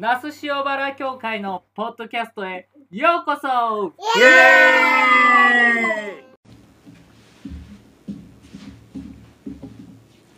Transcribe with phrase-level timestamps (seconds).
[0.00, 6.24] 那須塩原教会のポッドキャストへようこそイエーイ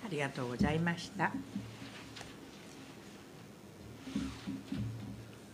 [0.03, 1.31] ありがとうございました。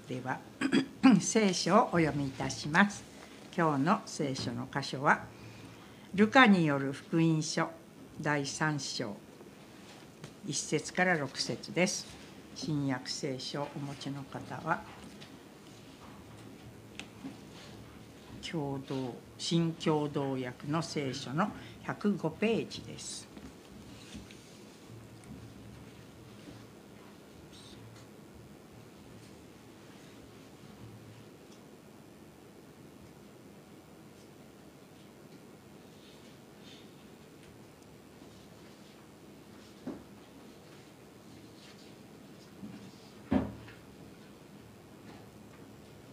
[0.09, 0.38] では
[1.20, 3.02] 聖書をお読みいたします。
[3.57, 5.25] 今日の聖書の箇所は
[6.14, 7.70] ルカによる福音書
[8.20, 9.16] 第3章
[10.46, 12.16] 1節から6節です。
[12.57, 14.80] 新約聖書をお持ちの方は
[18.51, 21.51] 共同新共同訳の聖書の
[21.87, 23.35] 105ページです。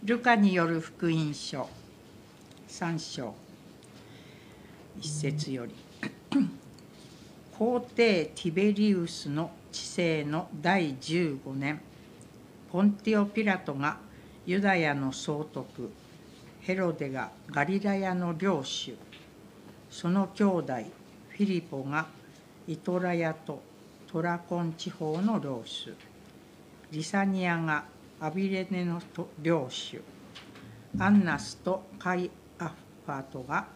[0.04, 1.66] ルカによる福音書。
[2.68, 3.34] 3章。
[5.00, 5.74] 一節より。
[7.56, 11.80] 皇帝ティベリウスの治世の第15年
[12.70, 13.96] ポンティオ・ピラトが
[14.44, 15.90] ユダヤの総督
[16.60, 18.94] ヘロデがガリラヤの領主
[19.90, 20.74] その兄弟
[21.30, 22.08] フィリポが
[22.68, 23.62] イトラヤと
[24.12, 25.94] トラコン地方の領主
[26.92, 27.93] リサニアが
[28.24, 29.02] アビレネの
[29.42, 30.00] 領主。
[30.98, 33.66] アンナスとカイアファトが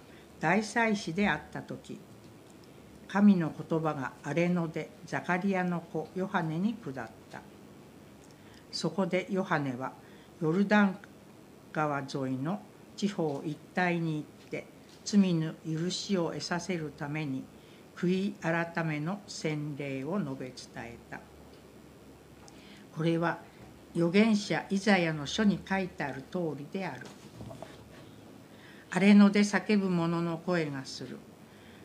[0.40, 2.00] 大祭司であった時
[3.08, 7.42] 神の言葉が荒れ野でザカリアの子ヨハネに下った。
[8.72, 9.92] そこでヨハネは
[10.40, 10.98] ヨルダン
[11.70, 12.62] 川沿いの
[12.96, 14.64] 地方一帯に行って
[15.04, 17.44] 罪の許しを得させるために
[17.94, 20.54] 悔い改めの洗礼を述べ伝
[20.86, 21.20] えた。
[22.96, 23.46] これは
[23.94, 27.06] 預言者イザヤの書に書いてある通りである。
[28.90, 31.18] 荒れ野で叫ぶ者の声がする。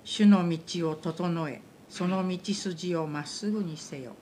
[0.03, 4.13] 主の道を整え、その道筋をまっすぐにせよ。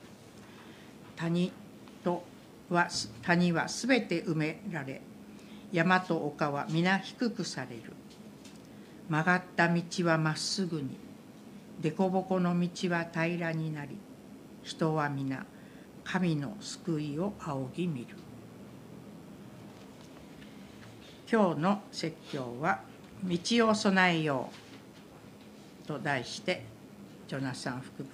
[1.15, 1.51] 谷
[2.03, 2.23] と
[2.69, 2.87] は
[3.23, 5.01] 谷はすべて埋められ、
[5.71, 7.93] 山と丘は皆低くされる。
[9.09, 10.97] 曲がった道はまっすぐに、
[11.81, 13.97] 凸凹の道は平らになり、
[14.63, 15.45] 人は皆、
[16.03, 18.07] 神の救いを仰ぎ見る。
[21.31, 22.81] 今日の説教は
[23.23, 23.39] 「道
[23.69, 24.49] を備えよ
[25.83, 26.65] う」と題して
[27.27, 28.05] ジョナサン副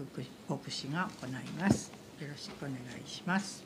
[0.48, 1.92] 牧師が行います。
[2.20, 3.64] よろしくお願いします。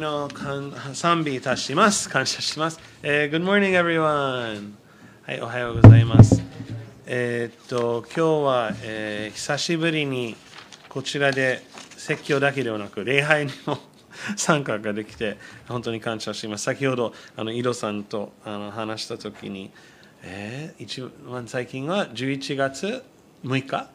[0.00, 0.30] 主の
[0.94, 2.08] 賛美いたします。
[2.08, 2.80] 感謝します。
[3.02, 4.72] えー、Good morning, everyone.
[5.26, 6.42] はい、おはようございます。
[7.04, 10.36] えー、っと、今日は、えー、久しぶりに
[10.88, 11.62] こちらで
[11.98, 13.76] 説教だけではなく、礼拝にも
[14.36, 15.36] 参加ができて、
[15.68, 16.64] 本当に感謝します。
[16.64, 19.70] 先ほど、あの井戸さんとあの話したときに、
[20.22, 23.04] えー、一番最近は11月
[23.44, 23.90] 6日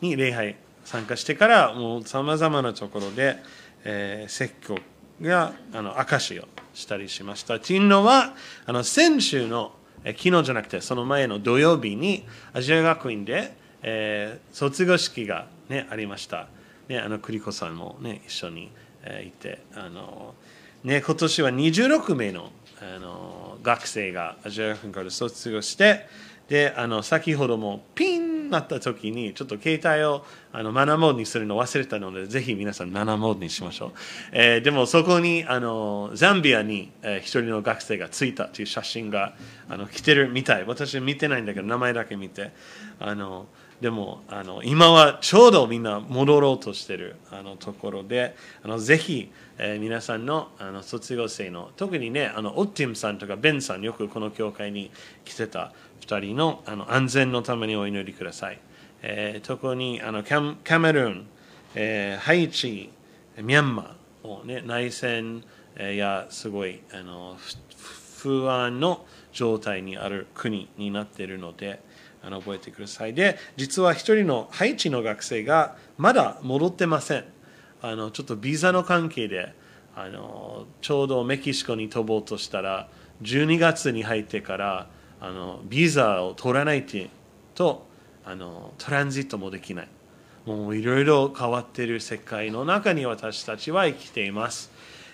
[0.00, 3.38] に礼拝参加してから、もうさまざまなところで、
[3.82, 4.78] えー、説教
[5.20, 7.60] があの証をしたりしました。
[7.60, 8.34] というのは、
[8.66, 9.72] あの先週の、
[10.04, 16.48] え昨日じゃなくて、その前の土曜日に、アジア学院で、えー、卒業式が、ね、ありました。
[16.88, 18.70] ね、あの栗子さんも、ね、一緒に、
[19.02, 20.34] えー、いて、あの
[20.84, 22.50] ね、今年は26名の
[22.82, 26.06] あの学生がアジア学院から卒業して、
[26.50, 33.92] であの先ほどもピンなった時にちょっと携帯をあのマナーモードにするの忘れたのでぜひ皆さんマナーモードにしましょう、
[34.32, 39.34] えー、でもそこにあのザンビアに、えー、一人の学生がついたという写真が
[39.68, 40.64] あの来てるみたい。
[40.64, 42.50] 私見てないんだけど名前だけ見て。
[42.98, 43.46] あの
[43.80, 49.30] でもあの今はちょうどみんな戻ろうとしてるあのところであのぜひ、
[49.62, 54.90] えー、皆さんのあの卒業生の特にねあのオッティムさんとかベンさんよくこの教会に
[55.26, 58.58] 来てた2人のあの安全のためにお祈りください。
[59.02, 61.26] えー、特にあのキャカメルーン、
[61.74, 62.90] えー、ハイチ、
[63.36, 65.44] ミャンマーを、ね、内戦
[65.76, 67.36] やすごいあの
[68.16, 71.82] 不安の状態にある国になっているので
[72.22, 73.12] あの覚えてください。
[73.12, 77.24] で、実は一人のハイチの学生がまだ戻ってません。
[77.82, 79.54] あのちょっとビザの関係で
[79.96, 82.88] あのちょうどメキシコに飛ぼうとしたら
[83.22, 84.86] 12月に入ってから
[85.20, 86.86] あのビザを取らない
[87.54, 87.86] と
[88.24, 89.88] あのトランジットもできない。
[90.46, 94.70] もういろいろ変わってる世界の中に私たちは生きています。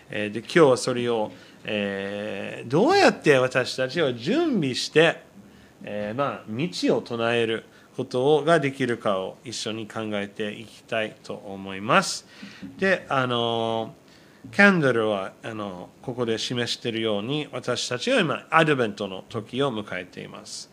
[0.09, 1.33] えー、で今日はそれを、
[1.65, 5.23] えーどうやって私たちは準備して、
[5.83, 7.65] えーまあ、道を唱える
[7.97, 12.27] ことができるかを一緒に考えていきたいと思います。
[12.79, 13.95] で、あの
[14.53, 20.71] キャンドルはあのここで示しているように私たちは今アドベントの時を迎えています。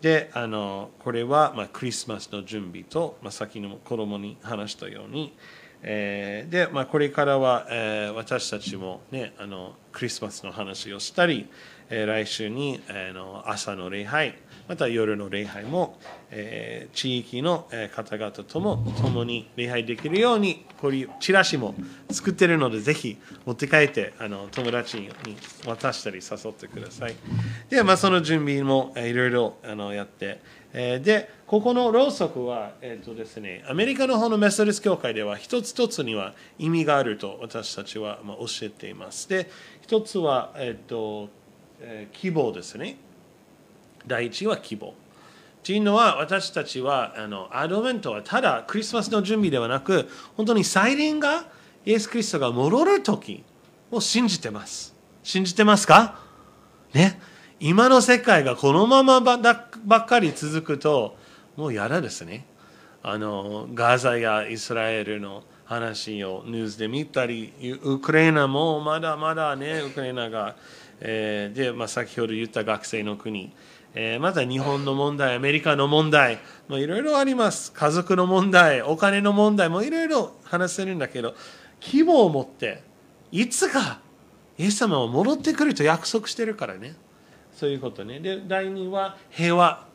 [0.00, 5.34] であのこれは、まあ、クリスマスの準備と、まあ、先の子供に話したように、
[5.82, 11.48] えーで、まあ、これからは、えー私たちも、ね、あのクリスマスの話をしたり、
[11.88, 14.34] えー来週に、えーの朝の礼拝
[14.68, 15.98] また夜の礼拝も、
[16.30, 21.74] えー地域の方々とも共に礼拝できるようにこういうチラシも
[22.10, 23.16] 作ってるのでぜひ
[23.46, 25.10] 持って帰ってあの友達に
[25.66, 27.14] 渡したり誘ってください。
[27.68, 30.40] で、まあ、その準備もいろいろあのやって
[30.72, 39.28] えーでここのろうそくは、えーとですね、アメリカの方のメソデス教会では一つ一つには意味があると私たちはまあ教えています。
[39.28, 39.50] で
[39.82, 41.28] 一つは、えーと
[41.80, 42.96] えー希望ですね。
[44.06, 44.94] 第一は希望。
[45.62, 51.46] というのは私たちはあのアドベントはただクリスマスの準備ではなく本当に再臨が
[51.86, 53.42] イエス・キリストが戻る時
[53.90, 54.94] を信じてます。
[55.22, 56.20] 信じてますか？
[56.92, 57.18] ね。
[57.60, 61.16] 今の世界がこのままばっかり続くと
[61.56, 62.44] もう嫌だですね。
[63.02, 70.56] あのガザやイスラエルの話をニュースで見たりウクライナもまだまだねウクライナが、
[71.00, 73.50] えーで、まあ、先ほど言った学生の国。
[73.94, 76.38] えまた日本の問題、アメリカの問題、
[76.68, 77.72] もいろいろあります。
[77.72, 81.34] 家族の問題、お金の問題もいろいろ話せるんだけど、
[81.78, 82.82] 希望を持って、
[83.30, 84.00] いつか
[84.58, 86.94] イエス様は戻ってくると約束してるからね。
[87.52, 88.20] そういうことね。
[88.20, 89.86] で、第二は平和。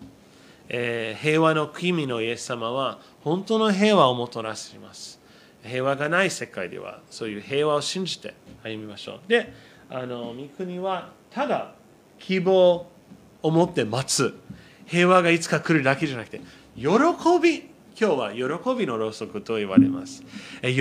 [0.70, 5.20] えー平和の君のイエス様は本当の平和をもたらします。
[5.64, 9.20] 平和がない世界ではそういう平和を信じて歩みましょう。
[9.28, 9.52] で、
[9.90, 11.74] あの御国はただ
[12.20, 12.86] 希望
[13.42, 14.38] を持って待つ。
[14.86, 16.42] 平和がいつか来るだけじゃなくて
[16.76, 16.88] 喜
[17.42, 17.70] び。
[18.00, 20.24] 今日は喜びのろうそくと言われます。
[20.62, 20.78] 喜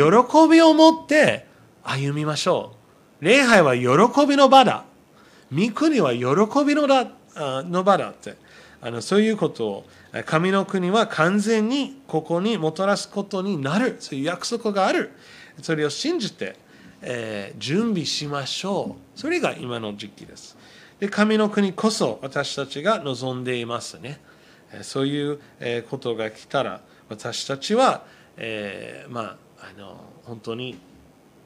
[0.50, 1.46] びを持って
[1.82, 2.74] 歩みましょ
[3.20, 3.24] う。
[3.24, 4.84] 礼拝は喜びの場だ。
[5.52, 8.36] 御国は喜びのだの場だって。
[8.80, 13.96] あのそういうことをえ神の国は完全にここにもたらすことになる。
[14.00, 15.10] そういう約束がある。
[15.62, 16.56] それを信じて、
[17.02, 19.18] えー準備しましょう。
[19.18, 20.56] それが今の時期です。
[21.00, 24.20] で神の国こそ私たちが望んでいますね
[24.82, 25.38] そういう
[25.88, 28.04] ことが来たら私たちは、
[28.36, 30.78] えーまああの本当に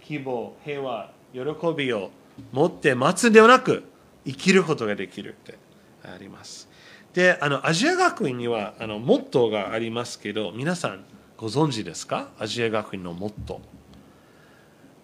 [0.03, 1.41] 希望、平和、喜
[1.75, 2.11] びを
[2.53, 3.85] 持って待つではなく
[4.27, 5.57] 生きることができるって
[6.05, 6.69] あります。
[7.15, 11.05] で、あのアジア学院にはあのモットーがありますけど、皆さん
[11.39, 12.29] ご存知ですか？
[12.39, 13.61] アジア学院のモットー。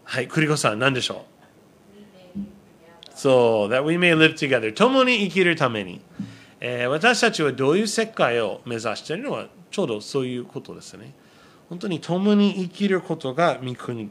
[0.04, 1.37] はい、栗子さん、何でしょう？
[3.18, 6.00] そう、that we may live together 共に生きるために、
[6.60, 11.12] えー私たちはどういう世界を目指しているのはちょうどそういうことですね。
[11.68, 14.08] 本当に共に生きることが御国、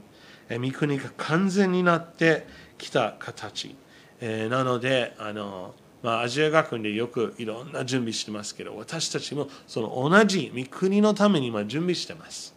[0.50, 2.45] えー御国が完全になって
[2.77, 3.77] きた形。
[4.19, 5.74] えーなので、あの
[6.04, 12.54] まあ、アジア学院でよくいろんな準備してますけど、私たちもその同じ御国のために今準備してます。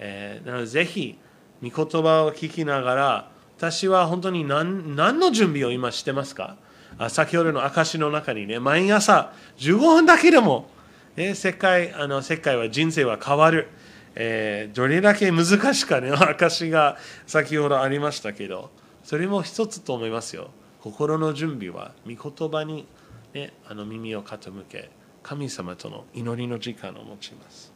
[0.00, 1.16] えーなのでぜひ
[1.62, 6.56] 御言葉を聞きながら私は本当に何何の準備を今してますか？
[6.98, 10.68] あ先ほどの証の中にね毎朝15分だけでも、
[11.16, 13.68] ね、世界あの世界は人生は変わる、
[14.14, 16.96] えーどれだけ難しかね証が
[17.26, 18.70] 先ほどありましたけど
[19.04, 20.50] それも一つと思いますよ。
[20.80, 22.86] 心の準備は御言葉に、
[23.34, 24.90] ね、あの耳を傾け
[25.22, 27.72] 神様との祈りの時間を持ちます。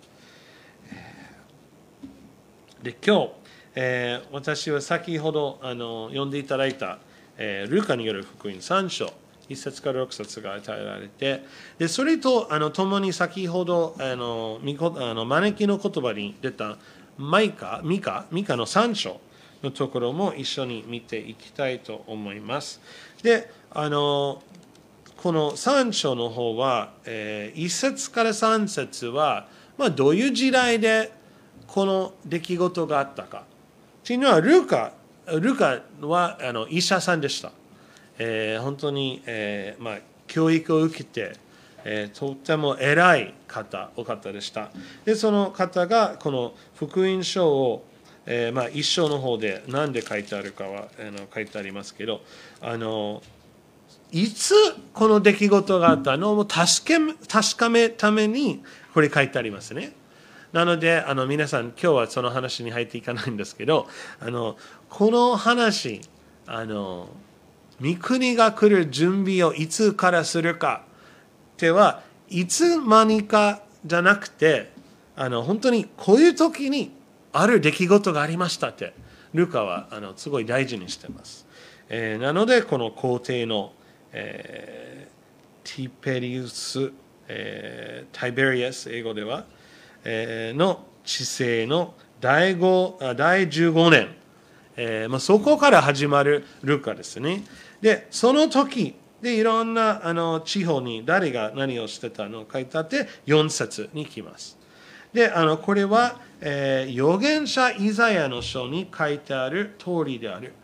[2.83, 3.33] で今日、
[3.75, 6.99] えー私は先ほどあの読んでいただいた、
[7.39, 9.13] えールカによる福音3章
[9.49, 11.45] 1節から6節が与えられて
[11.79, 16.79] でそれとあの共に先ほどあのあの招きの言葉に出た
[17.19, 19.21] マイカミカミカの3章
[19.63, 22.81] のところも一緒に見ていきたいと思います
[23.23, 24.43] であの
[25.17, 31.13] この3章の方は、え1節から3節は、まあ、どういう時代で
[31.67, 33.45] この出来事があったか。
[34.11, 34.93] というのは、ルカ、
[35.41, 37.53] ルカはあの医者さんでした。
[38.19, 41.35] えー本当に、えーまあ、教育を受けて、
[41.85, 44.73] えーとっても偉い方、お方でした。
[45.05, 47.87] で、その方がこの福音書を、
[48.27, 52.21] えーまあ、一章の方で何で書いてあるかはあの書いてありますけど、
[52.61, 53.23] あの
[54.11, 54.55] いつ
[54.93, 56.99] この出来事があったのを確け
[57.29, 58.61] 確かめために
[58.93, 59.93] これ書いてありますね。
[60.53, 63.87] なのであの皆さん今日はその話に入っていかないんですけど
[64.19, 64.57] あの
[64.89, 66.01] この話
[66.47, 67.09] あの
[67.81, 70.85] 御国が来る準備をいつからするか
[71.55, 74.71] ってはいつ間にかじゃなくて
[75.17, 76.93] あの本当にこういう時に
[77.33, 78.93] ある出来事がありましたって
[79.33, 81.47] ルカはあのすごい大事にしてます、
[81.89, 83.73] えーなのでこの皇帝の、
[84.13, 84.91] えー
[85.63, 86.91] ティペリウス、
[87.29, 89.45] えータイベリアス英語では、
[90.05, 94.21] の治世の第5第15年
[94.83, 97.45] えーまあ、そこから始まるルカですね。
[97.83, 104.57] で、その時でいろんなあの地方に誰が何をしてたのを書いてあって4節に来ます。
[105.13, 110.55] で、あのこれは、えー預言者イザヤの書に書いてある通りである。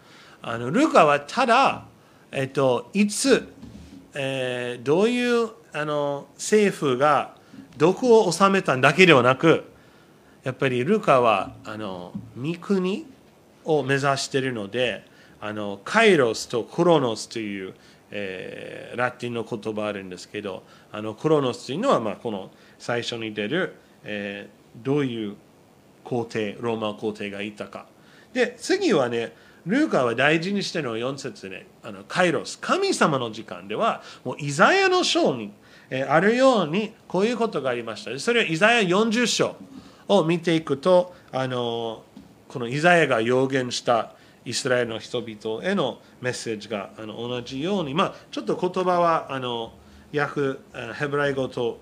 [0.40, 1.84] あのルカはただ、
[2.32, 3.46] えっと、いつ、
[4.14, 7.34] えーどういうあの政府が
[7.76, 9.64] 毒を治めただけではなく、
[10.45, 13.06] やっぱりルカはあの御国
[13.64, 15.04] を目指しているので
[15.40, 17.75] あのカイロスとクロノスという、
[18.11, 25.37] えーラテンの言葉あるんですけどあのクロノスというのは、まあ、この最初に出る、えーどういう
[26.04, 27.87] 皇帝ローマ皇帝がいたか。
[28.33, 29.33] で次はね
[29.64, 35.52] ルーカは大事にしてるのは4節ねあのカイロス神様の時間ではもうイザヤの章に、
[35.90, 38.18] えあるようにこういうことがありました。
[38.18, 39.56] それはイザヤ40章
[40.08, 42.02] を見ていくとあの
[42.48, 44.12] このイザヤが予言した
[44.44, 49.72] イスラエルの人々へのメッセージがあの同じように、まあ、ちょっと言葉はあの
[50.16, 50.58] 訳
[50.94, 51.80] ヘブライ語と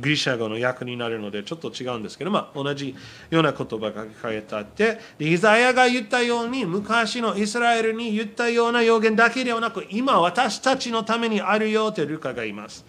[0.00, 2.94] ギリシャ語の訳になるのでちょっと違うんですけど、まあ、同じ
[3.30, 12.84] ような言葉が書かれてあってでイザヤが言ったように昔のイスラエルに言ったような予言だけではなく今私たちのためにあるよとルカが言います。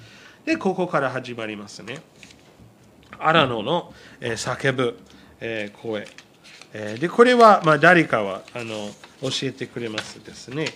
[0.45, 2.01] でここから始まりますね。
[3.19, 4.99] アラノの、え叫ぶ、
[5.39, 6.07] え声、
[6.73, 8.89] えでこれは、まあ、誰かはあの
[9.21, 10.67] 教えてくれますですね。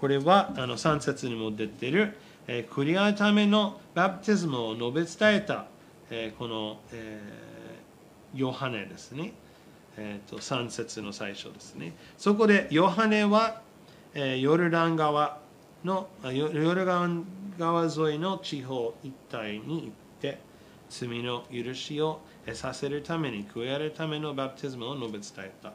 [0.00, 5.66] これはあの3節にも出ている、えー、クリアためのバプテスムを述べ伝えた、
[6.10, 7.20] えこの、え
[8.34, 9.32] ヨハネですね、
[9.96, 11.94] えーと3節の最初ですね。
[12.16, 13.60] そこでヨハネは、
[14.14, 15.38] えーヨルダン川
[15.84, 17.24] のヨルダン
[17.58, 20.40] 川沿いの地方一帯に行って
[20.88, 25.72] 罪の許しをえさせるために加えるためのバプテスムを述べ伝えた、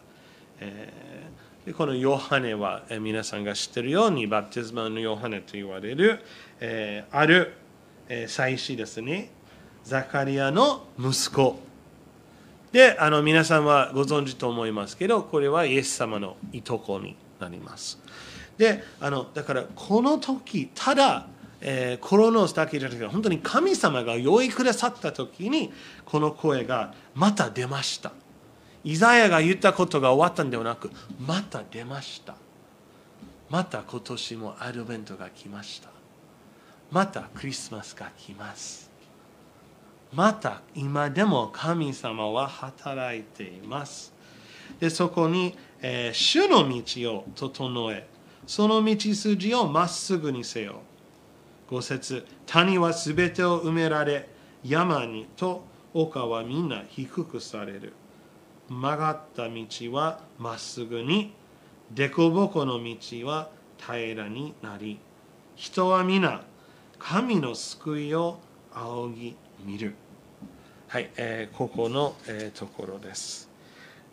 [0.60, 6.22] えーでこのヨハネは、え皆さんが知ってるようにバプテスマのヨハネと言われる、
[6.62, 7.56] えーある、
[8.08, 9.30] えー祭司ですね。
[9.84, 11.60] ザカリアの息子。
[12.72, 18.00] であの皆さんはご存知と思いますけどこれはイエス様のいとこになります。
[18.58, 21.28] であのだからこの時ただ、
[21.60, 25.74] えーコロノスだけじゃなくて本当に神様が用意くださった時に
[26.06, 28.14] この声がまた出ました。
[28.88, 32.36] イザヤが言ったことが終わったんではなくまた出ました
[33.50, 35.90] また今年もアドベントが来ました
[36.92, 38.88] またクリスマスが来ます
[40.14, 44.14] また今でも神様は働いています。
[44.80, 48.08] でそこに、えー主の道を整え、
[48.46, 50.82] その道筋をまっすぐにせよ。
[51.70, 54.30] 五節谷はすべてを埋められ、
[54.64, 57.94] 山にと丘はみんな低くされる。
[58.70, 61.34] 曲がった道はまっすぐに、
[61.96, 65.00] 凸凹の道は平らになり、
[65.56, 66.42] 人は皆
[67.00, 68.40] 神の救いを
[68.74, 69.96] 仰ぎ見る。
[70.88, 73.50] はい、えーここの、えーところです。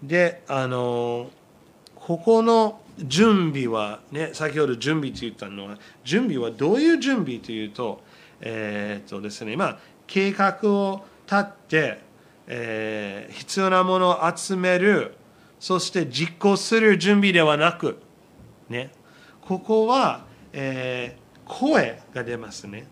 [0.02, 1.30] で、あの
[1.96, 8.02] ここの準備は、ね、先ほど準備と言ったのは、準備はどういう準備というと、
[8.40, 12.00] えーとですね、まあ、計画を立って、
[12.46, 15.14] えー必要なものを集める、
[15.58, 17.98] そして実行する準備ではなく、
[18.68, 18.92] ね、
[19.42, 22.86] ここは、えー声が出ますね。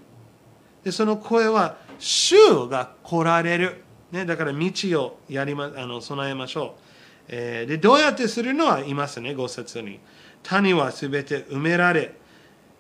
[0.85, 6.80] でその声は主が来られる、ね、だから道をやり、ま、あの備えましょう、
[7.28, 10.00] えーでどうやってするのはいますね5節に。
[10.42, 12.14] 谷はすべて埋められ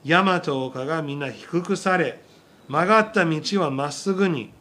[0.04, 2.20] 山と丘がみんな低くされ
[2.68, 4.52] 曲がった道はまっすぐに、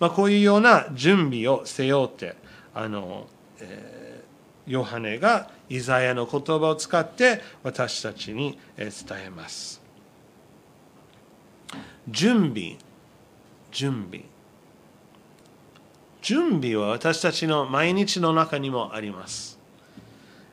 [0.00, 2.34] まあ、こういうような準備をせよって
[2.74, 3.28] あの、
[3.60, 4.00] えー
[4.66, 8.90] ヨハネがイザヤの言葉を使って私たちに伝
[9.26, 9.82] えます。
[12.08, 12.76] 準備
[13.72, 14.24] 準備。
[16.22, 19.58] 準備は私たちの毎日の中にもあります、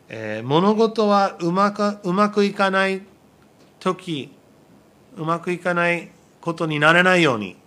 [0.10, 3.02] えー物事はうまくうまくいかない
[3.80, 4.32] 時
[5.18, 6.10] うまくいかない
[6.42, 7.58] ことにならないように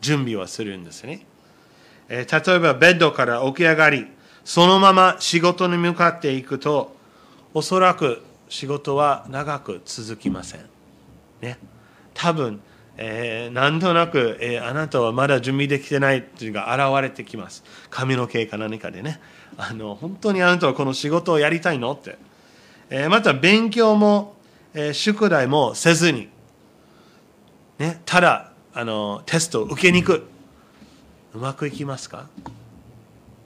[0.00, 1.26] 準備はするんですね、
[2.08, 4.06] えー例えばベッドから起き上がり
[4.44, 6.96] そのまま仕事に向かっていくと
[7.52, 10.60] おそらく仕事は長く続きません。
[11.42, 11.58] ね。
[12.14, 12.60] 多分、
[12.96, 17.62] えー、なんとなく、えー、あなたはまだ準備できてないっていうのが現れてきます。
[17.90, 19.20] 髪の毛か何かでね。
[19.56, 22.16] あの本当にあなたはこの仕事をやりたいのって、
[22.90, 24.34] えー、また勉強も、
[24.72, 26.28] えー、宿題もせずに、
[27.78, 30.26] ね、ただあのテストを受けに行く。
[31.34, 32.26] うまくいきますか？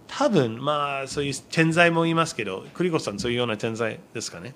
[0.07, 4.55] 多分まあそういう天才もいますけど栗子さんそういうような天才ですかね？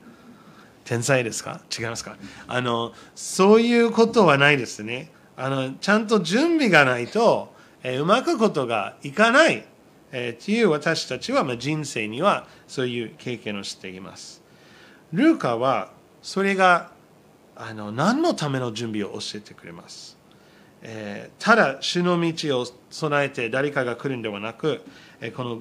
[0.84, 1.60] 天才ですか？
[1.76, 2.16] 違いますか？
[2.46, 5.10] あのそういうことはないですね。
[5.36, 9.66] あのちゃんと準備がないと、えー、うまくことがいかない、
[10.12, 14.42] えー、っていう私たちは、まあ、人生にはそういう経験をしています。
[15.12, 15.90] ルーカは
[16.22, 16.90] それが
[17.56, 20.15] あの何のための準備を教えてくれます？
[20.88, 24.82] えー、ただ主の道を備えて誰かが来るんではなく、
[25.20, 25.58] えー、この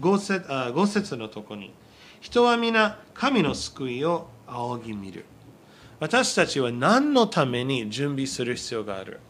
[0.00, 1.74] 五節あ五節のとこに
[2.20, 5.26] 人は皆神の救いを仰ぎ見る。
[6.00, 9.20] 私たちは何のために準備する必要がある？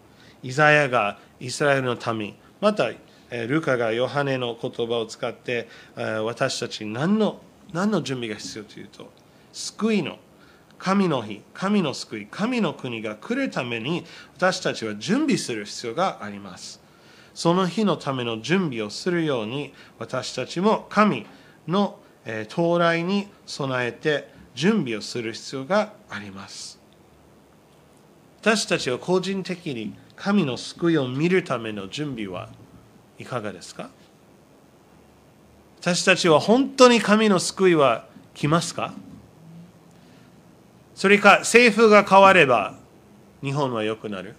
[0.43, 2.91] イザヤがイスラエルの民また
[3.31, 7.41] ルカがヨハネの言葉を使って私たち何の
[7.73, 9.11] 何の準備が必要というと
[9.53, 10.19] 救いの
[10.85, 14.05] 神の日、神の救い、神の国が来るために
[14.37, 16.79] 私たちは準備する必要があります。
[17.33, 21.25] その日のための準備をするように私たちも神
[21.67, 21.99] の
[22.51, 26.79] 到来に備えて準備をする必要があります。
[28.43, 32.51] 私たちは個人的に神の救いを見るための準備は
[33.19, 33.89] いかがですか？
[35.81, 38.93] 私たちは本当に神の救いは来ますか？
[40.95, 42.75] それか政府が変われば
[43.43, 44.35] 日本は良くなる。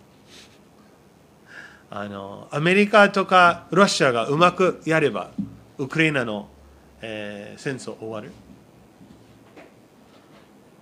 [1.91, 5.29] あのアメリカとかロシアがうまくやれば
[5.77, 6.49] ウクライナの、
[7.01, 8.31] えー、戦争終わる。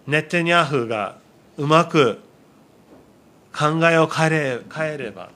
[0.07, 1.17] ネタニヤフが
[1.57, 2.19] うまく
[3.55, 5.29] 考えを変えれ変えれば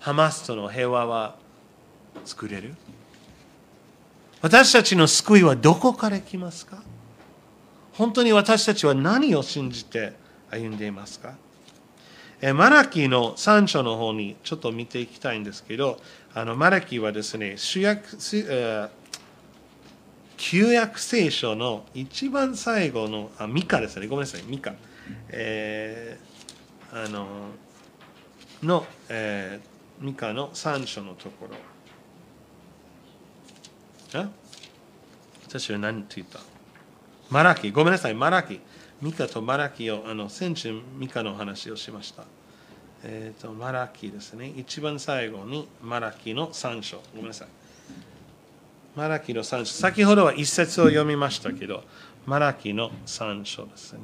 [0.00, 1.36] ハマスとの平和は
[2.24, 2.74] 作れる。
[4.40, 6.82] 私たちの救いはどこから来ますか？
[7.98, 10.12] 本当に私たちは何を信じて
[10.50, 11.34] 歩んでいますか？
[12.54, 15.98] マラキの3章の方にちょっと見ていきたいんですけど、
[16.32, 18.16] あのマラキはですね、主役
[20.36, 24.74] 旧約聖書の一番最後の、あ、ミカですね、ごめんなさい、ミカ。
[25.30, 27.26] えー、あの、
[28.62, 31.48] の、えー、ミカの3章のとこ
[34.14, 34.20] ろ。
[34.20, 34.28] あ？
[35.48, 36.38] 私は何て言った？
[37.30, 38.60] マラキ、ごめんなさい、マラキ。
[39.02, 42.24] ミカとマラキを、あの先週ミカの話をしました。
[43.04, 44.52] えっ、ー、と、マラキですね。
[44.56, 46.96] 一番最後にマラキの3章。
[47.14, 47.48] ごめんなさい。
[48.96, 49.72] マラキの3章。
[49.72, 51.84] 先ほどは一節を読みましたけど、
[52.26, 54.00] マラキの3章ですね。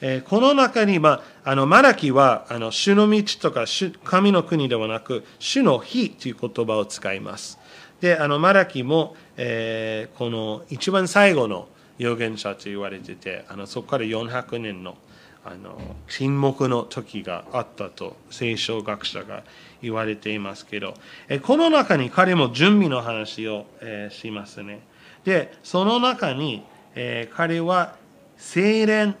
[0.00, 7.58] えー、この中に、まあ、あのマラキはあの主の道とか主神の国ではなく、主の日という言葉を使います。
[8.00, 11.68] で、あのマラキも、えー、この一番最後の
[12.00, 14.96] 預言者と言われててあのそこから400年の
[15.42, 19.42] あの沈黙の時があったと聖書学者が
[19.80, 20.92] 言われていますけど
[21.28, 24.80] えこの中に彼も準備の話を、えしますね。
[25.24, 26.62] でその中に、
[26.94, 27.96] え彼は
[28.36, 29.14] 精錬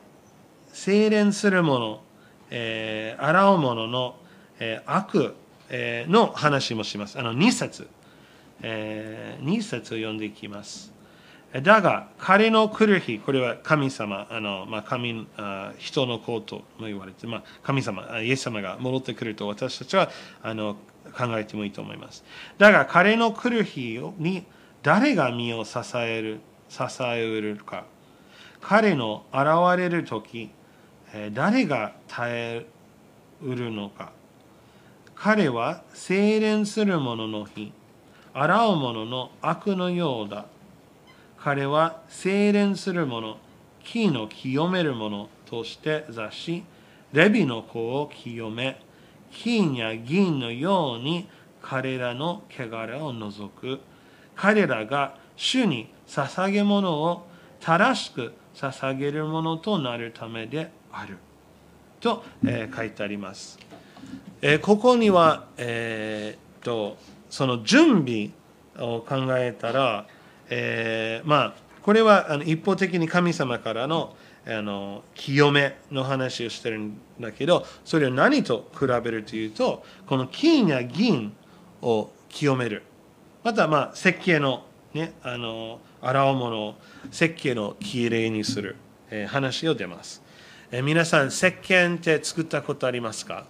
[0.74, 2.00] 精錬するもの、
[2.50, 4.16] えー、洗うものの、
[4.58, 5.34] え悪、
[5.70, 7.18] えの話もします。
[7.18, 7.88] あの2節、
[8.60, 10.99] えー、2節を読んでいきます。
[11.52, 20.10] だが、彼の来る日、これは神様、あのまあ、神あ人の子とも言われて、まあ、神様、イエス様が戻ってくると私たちは
[20.42, 20.76] あの
[21.16, 22.24] 考えてもいいと思います。
[22.58, 24.44] だが、彼の来る日に
[24.84, 27.84] 誰が身を支える、支えるか。
[28.60, 30.50] 彼の現れる時、
[31.32, 32.66] 誰が耐え
[33.42, 34.12] うるのか。
[35.16, 37.72] 彼は精錬する者の日、
[38.32, 40.46] 洗う者の悪のようだ。
[41.42, 43.38] 彼は精錬する者、
[43.82, 46.64] 木の清める者として座し、
[47.14, 48.78] レビの子を清め、
[49.32, 51.28] 金や銀のように
[51.62, 53.80] 彼らの汚れを除く。
[54.36, 57.26] 彼らが主に捧げ物を
[57.60, 61.16] 正しく捧げるものとなるためである。
[62.00, 63.58] と、えー、書いてあります。
[64.42, 66.98] えー、ここには、えー、と
[67.30, 68.30] その準備
[68.78, 70.06] を考えたら、
[70.50, 74.14] えー、まあこれはあの一方的に神様からの
[74.46, 81.32] あの清めの話をしてるんだけどそれを何と比べるというとこの金や銀
[81.82, 82.82] を清める。
[83.42, 86.74] またまあ石鹸のねあの洗うものを
[87.12, 88.76] 石鹸をきれいにする、
[89.10, 90.22] えー、話を出ます。
[90.72, 93.44] え皆さん、石鹸って作ったことありますか？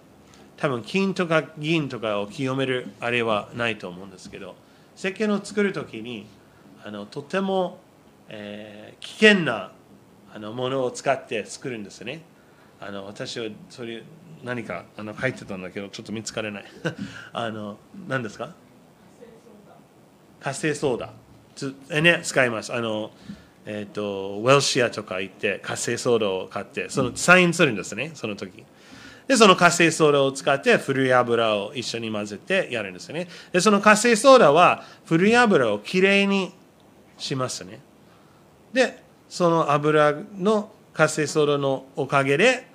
[0.57, 4.55] 多分金とか銀とかを清めるあれはないと思うんですけど、
[4.97, 6.25] 石鹸を作るときに
[6.83, 7.79] あのとても、
[8.29, 9.71] えー、危険な
[10.33, 12.21] あのものを使って作るんですね。
[12.79, 14.03] あの私はそれ
[14.43, 16.65] 何かあの書いてたんだけどちょっと見つからない。
[17.33, 18.53] あの何ですか？
[20.39, 21.09] 活性ソーダ。
[21.55, 22.73] つ、ね、使います。
[22.73, 23.11] あの、
[23.65, 28.63] えーと、ウェルシアとか行って活性ソーダを買ってそのサインするんですねその時。
[29.27, 33.27] でその活性ソーダを使って古い油を一緒に混ぜてやるんですね。
[33.51, 36.51] でその活性ソーダは古い油をきれいに
[37.21, 37.79] しますね
[38.73, 42.67] でその油の活性ソーダのおかげで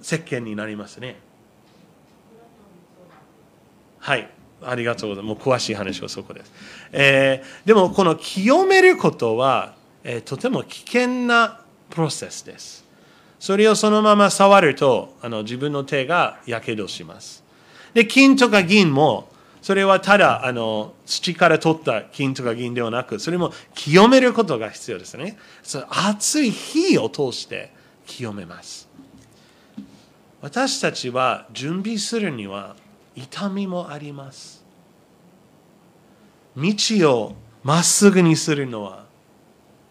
[0.00, 1.16] 石鹸になりますね
[3.98, 4.30] はい
[4.62, 5.46] ありがとうございます。
[5.46, 6.52] もう詳しい話はそこです。
[6.92, 12.84] えー、でも、この清めることは、えー、とても危険なプロセスです。
[13.38, 17.44] それをそのまま触ると、あの自分の手がやけどします。
[17.94, 19.28] で、金とか銀も、
[19.68, 25.36] それはただあの土から取った金とか銀ではなく、それも清めることが必要ですね。
[25.62, 27.70] そ熱い火を通して
[28.06, 28.88] 清めます。
[30.40, 32.76] 私たちは準備するには
[33.14, 34.64] 痛みもあります。
[36.56, 36.72] 道
[37.12, 39.04] をまっすぐにするのは、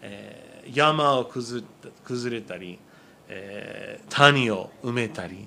[0.02, 1.62] えー、山を崩
[2.32, 2.80] れたり、
[3.28, 5.46] えー、谷を埋めたり、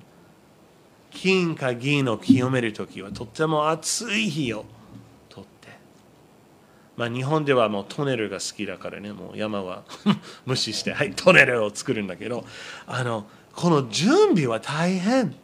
[1.12, 4.66] 金か銀を清めるときはとっても熱い火を
[5.30, 5.68] 取って、
[6.98, 9.84] まあ、日本ではもうトネルが好きだからね、もう山は
[10.46, 12.46] 無視して、はい、トネルを作るんだけど、
[12.88, 15.36] あのこの準備は大変。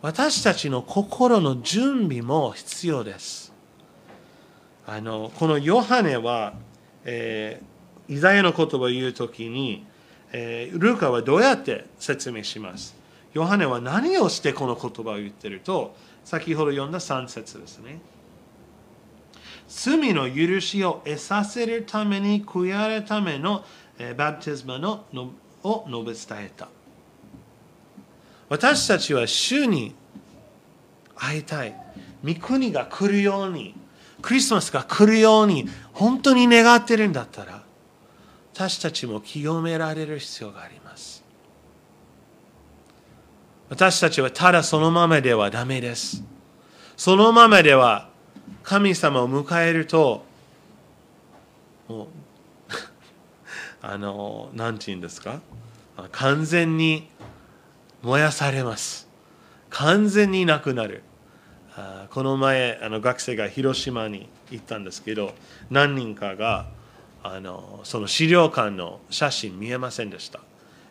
[0.00, 3.52] 私たちの心の準備も必要です。
[4.84, 6.54] あのこのヨハネは、
[7.04, 9.86] えー、イザヤの言葉を言うときに、
[10.32, 12.96] えー、ルカはどうやって説明します？
[13.34, 18.00] ヨハネは何をしてこの言葉を言ってると、先ほど読んだ3節ですね。
[19.68, 23.64] 罪の許しを得させるために悔やるための、
[23.98, 25.30] え、バプテスマのの
[25.62, 26.68] を述べ伝えた。
[28.48, 29.94] 私たちは主に
[31.16, 31.74] 会いたい。
[32.24, 33.74] 御国が来るように、
[34.20, 37.62] クリスマスが来るように、本当に願ってるんだったら、
[38.52, 41.21] 私たちも清められる必要があります。
[43.72, 46.22] 私たちはただそのままではダメです。
[46.94, 48.10] そのままでは
[48.62, 50.26] 神様を迎えると、
[51.88, 52.06] もう、
[53.80, 55.40] あの、何て言うんですか？
[56.12, 57.08] 完全に
[58.02, 59.08] 燃やされます。
[59.70, 61.02] 完全になくなる。
[61.74, 65.32] あこの前あの学生が広島に行ったんですけど
[65.70, 66.66] 何人かが
[67.22, 70.40] あのその資料館の写真見えませんでした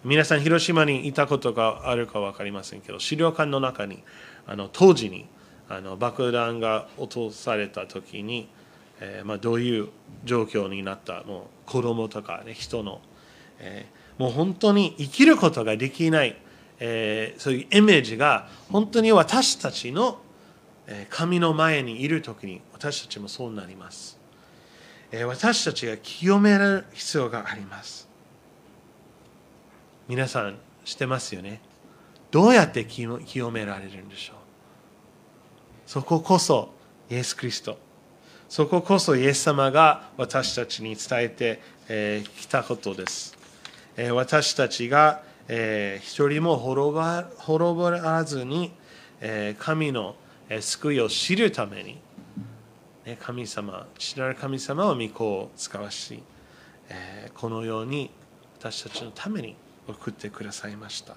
[0.03, 4.03] 皆さん広島にいたことがあるか分かりませんけど資料館の中に
[4.47, 5.27] あの当時に
[5.69, 8.49] あの爆弾が落とされた時に、
[8.99, 9.89] えー、まあ、どういう
[10.25, 12.99] 状況になったもう子供とか、ね、人の、
[13.59, 16.35] えー、もう本当に生きることができない、
[16.79, 20.19] えー、そういうイメージが本当に私たちの
[21.09, 24.19] 神の前にいる時に私たちもそうなります。
[25.25, 28.10] 私たちが清める必要があります。
[30.11, 31.61] 皆さんしてますよね。
[32.31, 34.35] どうやって清められるんでしょう。
[35.85, 36.73] そここそ
[37.09, 37.77] イエス・キリスト。
[38.49, 43.37] そここそイエス様が私たちに伝えてきたことです。
[43.95, 48.73] え私たちが一人も滅ばずに
[49.21, 50.17] え神の
[50.59, 52.01] 救いを知るために、
[53.21, 56.21] 神様、知られる神様は御子を使わし
[56.89, 58.11] え、このように
[58.59, 59.55] 私たちのために
[59.91, 61.15] 送ってくださいました。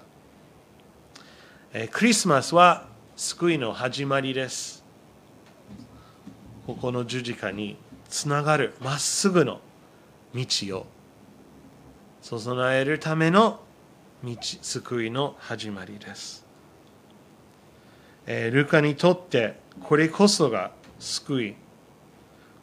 [1.73, 4.83] えクリスマスは救いの始まりです。
[6.65, 7.77] ここの十字架に
[8.09, 9.59] つながるまっすぐの
[10.33, 10.45] 道
[10.79, 10.85] を
[12.21, 13.59] 備えるための
[14.23, 16.45] 道救いの始まりです。
[18.25, 21.55] えルカにとってこれこそが救い。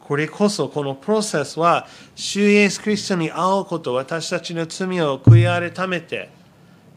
[0.05, 6.29] これこそこのプロセスは、主イエス・キリストに会うこと、私たちの罪を悔い改めて、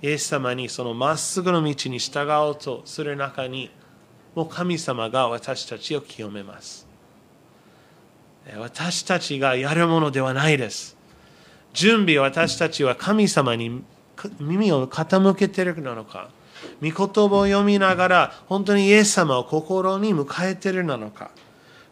[0.02, 3.70] イエス様にそのまっすぐの道に従おうとする中に、
[4.34, 6.84] もう神様が私たちを清めます。
[8.58, 10.96] 私たちがやるものではないです。
[11.74, 13.84] 準備、私たちは神様に
[14.40, 16.30] 耳を傾けているのか、
[16.82, 21.30] 御言葉を読みながら本当にイエス様を心に迎えてるなのか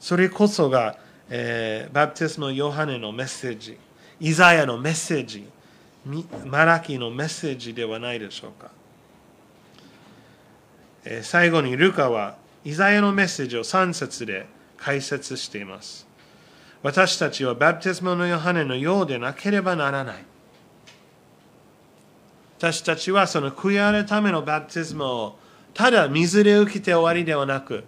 [0.04, 0.98] それこそが、
[1.30, 3.78] えー、バプテスマヨハネのメッセージ
[4.20, 5.48] イザヤのメッセージ
[6.46, 8.70] マラキのメッセージではないでしょうか。
[11.04, 16.06] えー最後にルカはイザヤのメッセージを3節で解説しています。
[16.82, 20.24] 私たちはバプテスマのヨハネのようでなければならない。
[22.58, 25.38] 私たちはその悔い改めのバプテスマを
[25.72, 27.84] ただ水で受けて終わりではなく、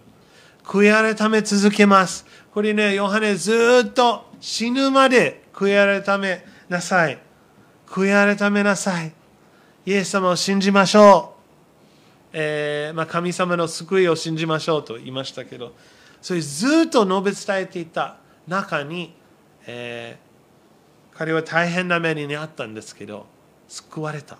[0.63, 2.25] 悔い改め続けます。
[2.57, 7.19] これね、ヨハネずっと死ぬまで悔い改めなさい。
[7.85, 9.13] 悔い改めなさい。
[9.85, 12.29] イエス様を信じましょう。
[12.33, 15.75] えーまあ、神様の救いを信じましょうと言いましたけど、
[16.19, 18.17] それずっと述べ伝えていた
[18.47, 19.13] 中に、
[19.67, 23.27] えー彼は大変な目にあったんですけど、
[23.67, 24.39] 救われた。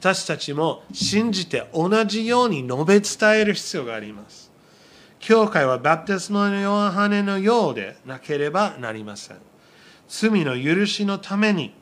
[0.00, 4.43] 私たちも信じて同じように述べ伝える必要があります。
[5.24, 9.38] 教会はバプテスマのヨハネのようでなければなりません。
[10.06, 11.72] 罪の許しのために、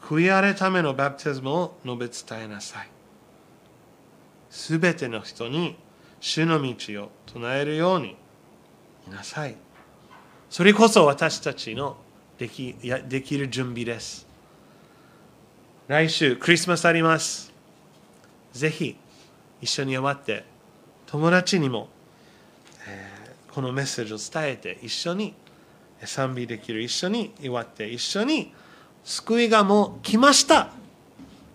[0.00, 2.88] 悔い改めのバプテスマを述べ伝えなさい。
[4.48, 5.76] すべての人に
[6.20, 8.16] 主の道を唱えるように
[9.08, 9.56] いなさい。
[10.48, 11.96] それこそ私たちの
[12.38, 14.24] できやできる準備です。
[15.88, 17.52] 来週、クリスマスあります。
[18.52, 18.96] ぜひ
[19.60, 20.44] 一緒に終わって、
[21.06, 21.88] 友達にも、
[23.54, 25.34] このメッセージを伝えて、一緒に
[26.04, 28.52] 賛美できる、一緒に祝って、一緒に
[29.04, 30.70] 救いがもう来ました。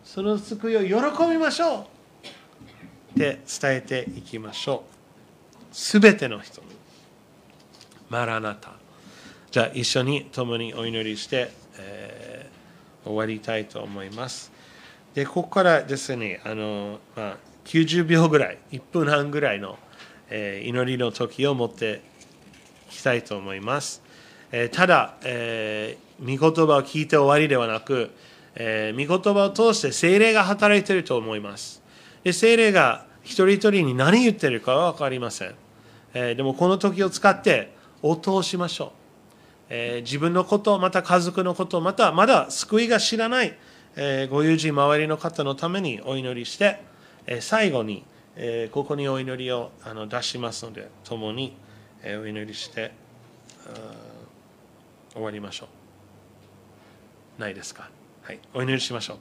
[0.04, 1.80] その救いを喜びましょう。
[1.82, 4.84] って伝えていきましょ
[5.72, 5.76] う。
[5.76, 6.68] すべての人に。
[8.10, 8.72] マラナタ。
[9.52, 12.60] じゃあ一緒に共にお祈りして、えー
[13.06, 14.52] 終わりたいと思います。
[15.14, 19.78] で、ここからですね、あのまあ、90秒ぐらい、1分半ぐらいの、
[20.30, 22.02] え祈りの時を持って
[22.90, 24.02] いきたいと思います。
[24.52, 28.12] えただ、えー、御言葉を聞いて終わりではなく、
[28.56, 31.82] えー、御言葉を通して精霊が働いていると思います。
[32.24, 35.56] で精霊が一人一人に何言ってるかは分かりません。
[36.14, 38.90] えーでもこの時を使って応答しましょう。
[39.70, 43.56] えー自分のこと、また家族のこと、またまだ救いが知らない、
[43.96, 46.82] えご友人、周りの方のためにお祈りして、
[47.28, 48.04] え最後に、
[48.42, 51.58] えここにお祈りをあの出しますので、共に、
[52.02, 52.92] えお祈りして
[55.14, 55.68] 終わりましょ
[57.38, 57.42] う。
[57.42, 57.90] ないですか？
[58.24, 59.18] はい、お祈りしましょう。